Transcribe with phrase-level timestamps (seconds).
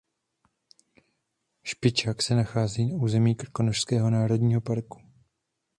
[1.63, 5.01] Špičák se nachází na území Krkonošského národního parku.